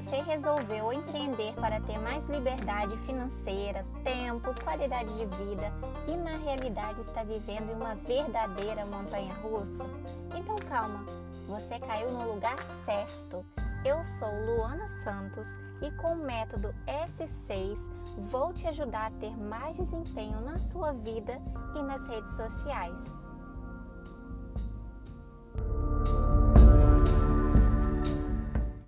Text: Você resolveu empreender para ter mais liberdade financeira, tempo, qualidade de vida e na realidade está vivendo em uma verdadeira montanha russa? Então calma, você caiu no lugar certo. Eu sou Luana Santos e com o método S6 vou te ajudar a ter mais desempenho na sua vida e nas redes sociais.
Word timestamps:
Você 0.00 0.22
resolveu 0.22 0.92
empreender 0.92 1.52
para 1.54 1.80
ter 1.80 1.98
mais 1.98 2.24
liberdade 2.28 2.96
financeira, 2.98 3.84
tempo, 4.04 4.54
qualidade 4.62 5.12
de 5.16 5.24
vida 5.24 5.72
e 6.06 6.16
na 6.16 6.36
realidade 6.36 7.00
está 7.00 7.24
vivendo 7.24 7.68
em 7.68 7.74
uma 7.74 7.96
verdadeira 7.96 8.86
montanha 8.86 9.34
russa? 9.34 9.84
Então 10.36 10.54
calma, 10.68 11.04
você 11.48 11.80
caiu 11.80 12.12
no 12.12 12.32
lugar 12.32 12.58
certo. 12.84 13.44
Eu 13.84 14.04
sou 14.04 14.28
Luana 14.28 14.88
Santos 15.02 15.48
e 15.82 15.90
com 15.96 16.12
o 16.12 16.24
método 16.24 16.72
S6 16.86 17.76
vou 18.30 18.52
te 18.52 18.68
ajudar 18.68 19.06
a 19.06 19.18
ter 19.18 19.36
mais 19.36 19.76
desempenho 19.76 20.40
na 20.42 20.60
sua 20.60 20.92
vida 20.92 21.42
e 21.74 21.82
nas 21.82 22.06
redes 22.06 22.36
sociais. 22.36 23.27